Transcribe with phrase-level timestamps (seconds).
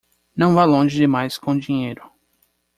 [0.35, 2.11] Não vá longe demais com dinheiro